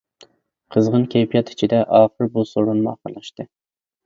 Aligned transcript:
قىزغىن 0.75 1.05
كەيپىيات 1.15 1.51
ئىچىدە 1.53 1.83
ئاخىر 1.99 2.31
بۇ 2.39 2.45
سورۇنمۇ 2.53 2.91
ئاخىرلاشتى. 2.95 3.49